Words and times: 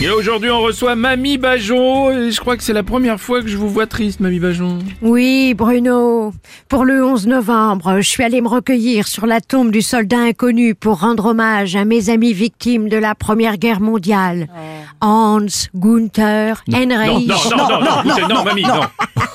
Et 0.00 0.10
aujourd'hui, 0.10 0.48
on 0.48 0.60
reçoit 0.60 0.94
Mamie 0.94 1.38
Bajon. 1.38 2.12
Et 2.12 2.30
je 2.30 2.40
crois 2.40 2.56
que 2.56 2.62
c'est 2.62 2.72
la 2.72 2.84
première 2.84 3.18
fois 3.18 3.42
que 3.42 3.48
je 3.48 3.56
vous 3.56 3.68
vois 3.68 3.86
triste, 3.86 4.20
Mamie 4.20 4.38
Bajon. 4.38 4.78
Oui, 5.02 5.54
Bruno. 5.54 6.32
Pour 6.68 6.84
le 6.84 7.04
11 7.04 7.26
novembre, 7.26 7.96
je 7.96 8.08
suis 8.08 8.22
allée 8.22 8.40
me 8.40 8.46
recueillir 8.46 9.08
sur 9.08 9.26
la 9.26 9.40
tombe 9.40 9.72
du 9.72 9.82
soldat 9.82 10.18
inconnu 10.18 10.76
pour 10.76 11.00
rendre 11.00 11.26
hommage 11.26 11.74
à 11.74 11.84
mes 11.84 12.10
amis 12.10 12.32
victimes 12.32 12.88
de 12.88 12.96
la 12.96 13.16
Première 13.16 13.56
Guerre 13.56 13.80
mondiale. 13.80 14.46
Hans, 15.00 15.46
Gunther, 15.74 16.62
Heinrich. 16.72 17.28
Non, 17.28 17.56
non, 17.56 17.80
non, 17.80 18.02
non, 18.04 18.28
non, 18.28 18.44
Mamie, 18.44 18.62
non. 18.62 18.80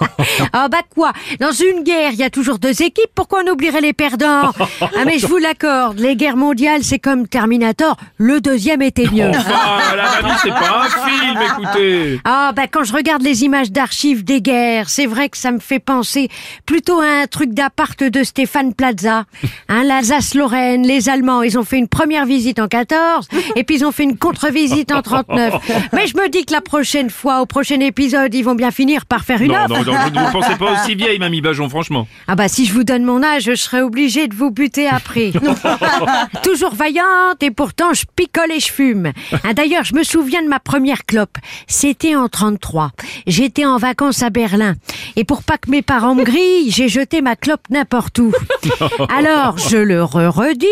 Ah 0.52 0.68
bah 0.68 0.82
quoi? 0.94 1.12
Dans 1.38 1.52
une 1.52 1.82
guerre, 1.84 2.10
il 2.12 2.18
y 2.18 2.22
a 2.22 2.30
toujours 2.30 2.58
deux 2.58 2.82
équipes, 2.82 3.10
pourquoi 3.14 3.42
on 3.46 3.50
oublierait 3.50 3.80
les 3.80 3.92
perdants? 3.92 4.52
Ah 4.80 5.04
mais 5.04 5.18
je 5.18 5.26
vous 5.26 5.36
l'accorde, 5.38 5.98
les 5.98 6.16
guerres 6.16 6.36
mondiales, 6.36 6.82
c'est 6.82 6.98
comme 6.98 7.28
Terminator, 7.28 7.96
le 8.16 8.40
deuxième 8.40 8.82
était 8.82 9.06
mieux. 9.10 9.28
Enfin, 9.28 9.96
la 9.96 10.22
Mamie, 10.22 10.34
c'est 10.42 10.48
pas 10.50 10.84
un 10.86 11.08
film, 11.08 11.38
écoutez. 11.42 12.20
Ah 12.24 12.52
bah 12.54 12.66
quand 12.70 12.84
je 12.84 12.92
regarde 12.92 13.22
les 13.22 13.44
images 13.44 13.70
d'archives 13.70 14.24
des 14.24 14.40
guerres, 14.40 14.88
c'est 14.88 15.06
vrai 15.06 15.28
que 15.28 15.36
ça 15.36 15.50
me 15.52 15.58
fait 15.60 15.78
penser 15.78 16.28
plutôt 16.66 17.00
à 17.00 17.22
un 17.22 17.26
truc 17.26 17.52
d'appart 17.52 18.02
de 18.02 18.22
Stéphane 18.24 18.74
Plaza. 18.74 19.24
Hein, 19.68 19.82
L'Alsace-Lorraine, 19.84 20.86
les 20.86 21.08
Allemands, 21.08 21.42
ils 21.42 21.58
ont 21.58 21.64
fait 21.64 21.78
une 21.78 21.88
première 21.88 22.26
visite 22.26 22.58
en 22.58 22.68
14 22.68 23.28
et 23.56 23.64
puis 23.64 23.76
ils 23.76 23.84
ont 23.84 23.92
fait 23.92 24.04
une 24.04 24.16
contre-visite 24.18 24.92
en 24.92 25.02
39. 25.02 25.54
Mais 25.92 26.06
je 26.06 26.16
me 26.16 26.28
dis 26.28 26.44
que 26.44 26.52
la 26.52 26.60
prochaine 26.60 27.10
fois, 27.10 27.40
au 27.40 27.46
prochain 27.46 27.80
épisode, 27.80 28.34
ils 28.34 28.42
vont 28.42 28.54
bien 28.54 28.70
finir 28.70 29.06
par 29.06 29.24
faire 29.24 29.40
une 29.42 29.52
Non, 29.52 29.64
offre. 29.64 29.84
non, 29.86 29.89
vous 29.92 30.10
ne 30.10 30.24
vous 30.24 30.32
pensez 30.32 30.56
pas 30.56 30.72
aussi 30.72 30.94
vieille, 30.94 31.18
Mamie 31.18 31.40
Bajon, 31.40 31.68
franchement. 31.68 32.06
Ah 32.26 32.34
bah 32.34 32.48
si 32.48 32.66
je 32.66 32.72
vous 32.72 32.84
donne 32.84 33.04
mon 33.04 33.22
âge, 33.22 33.44
je 33.44 33.54
serais 33.54 33.82
obligée 33.82 34.28
de 34.28 34.34
vous 34.34 34.50
buter 34.50 34.88
après. 34.88 35.32
Toujours 36.42 36.74
vaillante 36.74 37.42
et 37.42 37.50
pourtant 37.50 37.92
je 37.92 38.04
picole 38.14 38.50
et 38.52 38.60
je 38.60 38.72
fume. 38.72 39.12
Ah, 39.44 39.54
D'ailleurs, 39.54 39.84
je 39.84 39.94
me 39.94 40.02
souviens 40.02 40.42
de 40.42 40.48
ma 40.48 40.60
première 40.60 41.04
clope. 41.04 41.36
C'était 41.66 42.16
en 42.16 42.28
33. 42.28 42.92
J'étais 43.26 43.64
en 43.64 43.76
vacances 43.76 44.22
à 44.22 44.30
Berlin. 44.30 44.74
Et 45.16 45.24
pour 45.24 45.42
pas 45.42 45.58
que 45.58 45.70
mes 45.70 45.82
parents 45.82 46.14
me 46.14 46.24
grillent, 46.24 46.70
j'ai 46.70 46.88
jeté 46.88 47.22
ma 47.22 47.36
clope 47.36 47.62
n'importe 47.70 48.18
où. 48.18 48.32
Alors, 49.16 49.58
je 49.58 49.76
le 49.76 50.02
re-redis. 50.02 50.66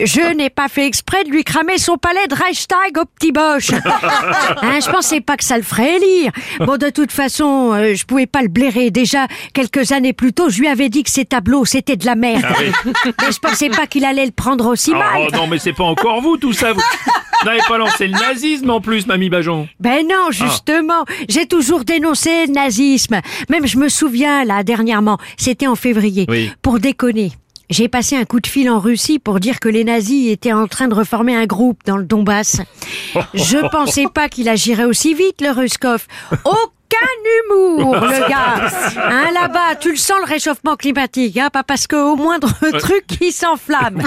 Je 0.00 0.34
n'ai 0.34 0.50
pas 0.50 0.68
fait 0.68 0.86
exprès 0.86 1.24
de 1.24 1.30
lui 1.30 1.42
cramer 1.44 1.78
son 1.78 1.96
palais 1.96 2.26
de 2.28 2.34
Reichstag 2.34 2.98
au 3.00 3.04
petit 3.04 3.32
boche. 3.32 3.70
Hein, 4.60 4.80
je 4.84 4.90
pensais 4.90 5.20
pas 5.20 5.36
que 5.36 5.44
ça 5.44 5.56
le 5.56 5.62
ferait 5.62 5.98
lire. 5.98 6.32
Bon, 6.60 6.76
de 6.76 6.90
toute 6.90 7.12
façon, 7.12 7.72
euh, 7.72 7.94
je 7.94 8.04
pouvais 8.04 8.26
pas 8.26 8.42
le 8.42 8.48
blairer. 8.48 8.90
Déjà, 8.90 9.26
quelques 9.54 9.92
années 9.92 10.12
plus 10.12 10.32
tôt, 10.32 10.48
je 10.50 10.58
lui 10.60 10.68
avais 10.68 10.88
dit 10.88 11.02
que 11.04 11.10
ses 11.10 11.24
tableaux, 11.24 11.64
c'était 11.64 11.96
de 11.96 12.04
la 12.06 12.14
merde. 12.14 12.44
Mais 12.86 13.32
je 13.32 13.38
pensais 13.38 13.68
pas 13.70 13.86
qu'il 13.86 14.04
allait 14.04 14.26
le 14.26 14.32
prendre 14.32 14.66
aussi 14.66 14.92
Ah, 14.94 14.98
mal. 14.98 15.28
oh, 15.28 15.36
non, 15.36 15.46
mais 15.46 15.58
c'est 15.58 15.72
pas 15.72 15.84
encore 15.84 16.20
vous, 16.20 16.36
tout 16.36 16.52
ça. 16.52 16.72
Vous 16.72 16.80
n'avez 17.44 17.60
pas 17.68 17.78
lancé 17.78 18.06
le 18.08 18.18
nazisme 18.18 18.70
en 18.70 18.80
plus, 18.80 19.06
Mamie 19.06 19.30
Bajon. 19.30 19.68
Ben 19.80 20.06
non, 20.08 20.30
justement, 20.30 21.04
j'ai 21.28 21.46
toujours 21.46 21.84
dénoncé 21.84 22.46
le 22.46 22.52
nazisme. 22.52 23.20
Même 23.48 23.66
je 23.66 23.78
me 23.78 23.88
souviens, 23.88 24.44
là, 24.44 24.62
dernièrement, 24.64 25.18
c'était 25.36 25.66
en 25.66 25.76
février, 25.76 26.26
Oui. 26.28 26.50
pour 26.62 26.78
déconner. 26.80 27.32
J'ai 27.70 27.88
passé 27.88 28.16
un 28.16 28.24
coup 28.24 28.40
de 28.40 28.46
fil 28.46 28.70
en 28.70 28.80
Russie 28.80 29.18
pour 29.18 29.40
dire 29.40 29.60
que 29.60 29.68
les 29.68 29.84
nazis 29.84 30.30
étaient 30.30 30.52
en 30.52 30.66
train 30.66 30.88
de 30.88 30.94
reformer 30.94 31.36
un 31.36 31.44
groupe 31.44 31.80
dans 31.84 31.98
le 31.98 32.04
Donbass. 32.04 32.62
Je 33.34 33.68
pensais 33.70 34.06
pas 34.12 34.28
qu'il 34.28 34.48
agirait 34.48 34.84
aussi 34.84 35.14
vite, 35.14 35.42
le 35.42 35.50
Ruskov. 35.50 36.06
Aucun 36.90 37.06
humour, 37.44 37.94
le 38.00 38.28
gars. 38.28 38.70
Hein, 38.96 39.30
là-bas, 39.34 39.74
tu 39.78 39.90
le 39.90 39.96
sens 39.96 40.16
le 40.24 40.28
réchauffement 40.28 40.76
climatique, 40.76 41.36
hein, 41.36 41.50
pas 41.52 41.62
parce 41.62 41.86
qu'au 41.86 42.16
moindre 42.16 42.48
truc, 42.78 43.04
il 43.20 43.30
s'enflamme. 43.30 44.02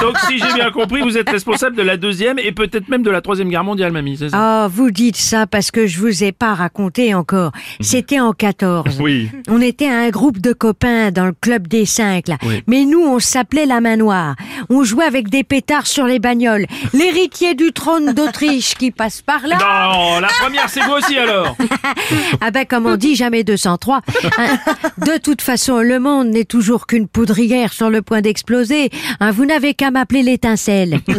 Donc, 0.00 0.16
si 0.26 0.38
j'ai 0.38 0.52
bien 0.54 0.70
compris, 0.70 1.02
vous 1.02 1.18
êtes 1.18 1.28
responsable 1.28 1.76
de 1.76 1.82
la 1.82 1.96
deuxième 1.96 2.38
et 2.38 2.52
peut-être 2.52 2.88
même 2.88 3.02
de 3.02 3.10
la 3.10 3.20
troisième 3.20 3.48
guerre 3.50 3.64
mondiale, 3.64 3.92
Mamie, 3.92 4.16
c'est 4.16 4.30
ça? 4.30 4.36
Ah, 4.38 4.68
vous 4.70 4.90
dites 4.90 5.16
ça 5.16 5.46
parce 5.46 5.70
que 5.70 5.86
je 5.86 6.00
vous 6.00 6.24
ai 6.24 6.32
pas 6.32 6.54
raconté 6.54 7.14
encore. 7.14 7.52
C'était 7.80 8.20
en 8.20 8.32
14. 8.32 8.98
Oui. 9.00 9.30
On 9.48 9.60
était 9.60 9.88
un 9.88 10.08
groupe 10.08 10.38
de 10.38 10.52
copains 10.54 11.10
dans 11.10 11.26
le 11.26 11.34
club 11.38 11.68
des 11.68 11.84
cinq, 11.84 12.28
là. 12.28 12.38
Oui. 12.44 12.62
Mais 12.66 12.84
nous, 12.84 13.02
on 13.02 13.18
s'appelait 13.18 13.66
la 13.66 13.80
main 13.80 13.96
noire. 13.96 14.36
On 14.70 14.84
jouait 14.84 15.04
avec 15.04 15.28
des 15.28 15.44
pétards 15.44 15.86
sur 15.86 16.06
les 16.06 16.18
bagnoles. 16.18 16.66
L'héritier 16.94 17.54
du 17.54 17.72
trône 17.72 18.14
d'Autriche 18.14 18.74
qui 18.74 18.90
passe 18.90 19.20
par 19.20 19.46
là. 19.46 19.58
Non, 19.58 20.20
la 20.20 20.28
première, 20.28 20.68
c'est 20.70 20.80
vous 20.80 20.92
aussi 20.92 21.18
alors. 21.18 21.56
Ah 22.40 22.50
ben, 22.50 22.64
comme 22.64 22.86
on 22.86 22.96
dit, 22.96 23.14
jamais 23.14 23.44
203. 23.44 24.00
Hein, 24.38 24.58
De 24.98 25.18
toute 25.18 25.42
façon, 25.42 25.78
le 25.78 25.98
monde 25.98 26.28
n'est 26.28 26.44
toujours 26.44 26.86
qu'une 26.86 27.08
poudrière 27.08 27.72
sur 27.72 27.90
le 27.90 28.02
point 28.02 28.20
d'exploser. 28.20 28.90
Hein, 29.20 29.30
vous 29.30 29.44
n'avez 29.44 29.74
qu'à 29.74 29.90
m'appeler 29.90 30.22
l'étincelle. 30.22 31.00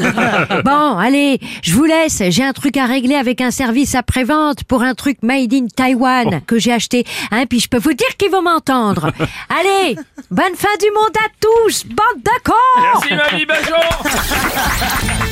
Bon, 0.65 0.97
allez, 0.97 1.39
je 1.61 1.73
vous 1.73 1.83
laisse. 1.83 2.21
J'ai 2.29 2.43
un 2.43 2.53
truc 2.53 2.77
à 2.77 2.85
régler 2.85 3.15
avec 3.15 3.41
un 3.41 3.51
service 3.51 3.95
après-vente 3.95 4.63
pour 4.63 4.83
un 4.83 4.93
truc 4.93 5.17
made 5.21 5.53
in 5.53 5.67
Taiwan 5.67 6.41
que 6.47 6.59
j'ai 6.59 6.71
acheté. 6.71 7.05
Hein, 7.31 7.45
puis 7.47 7.59
je 7.59 7.67
peux 7.67 7.77
vous 7.79 7.93
dire 7.93 8.15
qu'ils 8.17 8.31
vont 8.31 8.41
m'entendre. 8.41 9.11
Allez, 9.49 9.95
bonne 10.31 10.55
fin 10.55 10.75
du 10.79 10.87
monde 10.91 11.15
à 11.17 11.27
tous, 11.39 11.85
bande 11.85 12.23
de 12.23 12.41
cons 12.43 12.53
Merci, 12.81 13.31
Mamie 13.31 13.45
Bajon. 13.45 15.19